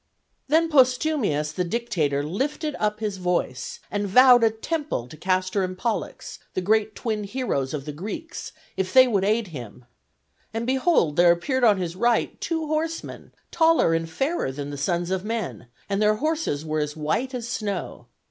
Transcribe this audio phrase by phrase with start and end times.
[0.47, 5.77] Then Postumius the dictator lifted up his voice and vowed a temple to Castor and
[5.77, 9.85] Pollux, the great twin heroes of the Greeks, if they would aid him;
[10.55, 15.11] and behold there appeared on his right two horsemen, taller and fairer than the sons
[15.11, 18.07] of men, and their horses were as white as snow.